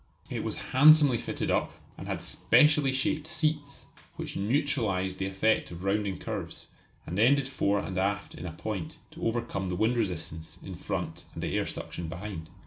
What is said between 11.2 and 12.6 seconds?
and the air suction behind.